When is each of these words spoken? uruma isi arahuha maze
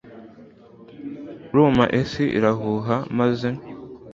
uruma 1.51 1.85
isi 2.01 2.25
arahuha 2.37 2.95
maze 3.17 3.49